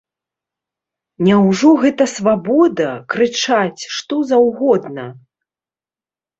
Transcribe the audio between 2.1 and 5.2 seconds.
свабода, крычаць, што заўгодна?